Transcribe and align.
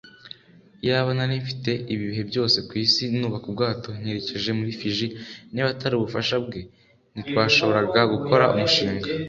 iyaba 0.83 1.11
narimfite 1.17 1.71
ibihe 1.93 2.21
byose 2.29 2.57
kwisi, 2.69 3.03
nubaka 3.19 3.45
ubwato 3.51 3.89
nkerekeza 3.99 4.51
muri 4.59 4.71
fiji. 4.79 5.07
niba 5.51 5.69
atari 5.73 5.93
ubufasha 5.95 6.35
bwe, 6.45 6.59
ntitwashoboraga 7.13 8.01
gukora 8.13 8.45
umushinga 8.55 9.07